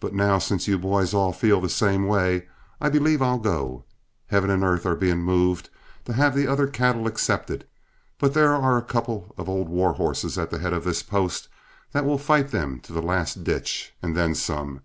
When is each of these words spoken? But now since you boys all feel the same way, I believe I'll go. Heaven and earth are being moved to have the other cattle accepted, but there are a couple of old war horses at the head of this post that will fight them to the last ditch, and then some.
But 0.00 0.14
now 0.14 0.38
since 0.38 0.66
you 0.68 0.78
boys 0.78 1.12
all 1.12 1.30
feel 1.34 1.60
the 1.60 1.68
same 1.68 2.06
way, 2.06 2.48
I 2.80 2.88
believe 2.88 3.20
I'll 3.20 3.36
go. 3.38 3.84
Heaven 4.28 4.48
and 4.48 4.64
earth 4.64 4.86
are 4.86 4.96
being 4.96 5.20
moved 5.22 5.68
to 6.06 6.14
have 6.14 6.34
the 6.34 6.46
other 6.46 6.66
cattle 6.66 7.06
accepted, 7.06 7.66
but 8.18 8.32
there 8.32 8.54
are 8.54 8.78
a 8.78 8.82
couple 8.82 9.34
of 9.36 9.46
old 9.46 9.68
war 9.68 9.92
horses 9.92 10.38
at 10.38 10.48
the 10.48 10.60
head 10.60 10.72
of 10.72 10.84
this 10.84 11.02
post 11.02 11.48
that 11.92 12.06
will 12.06 12.16
fight 12.16 12.52
them 12.52 12.80
to 12.84 12.94
the 12.94 13.02
last 13.02 13.44
ditch, 13.44 13.92
and 14.02 14.16
then 14.16 14.34
some. 14.34 14.80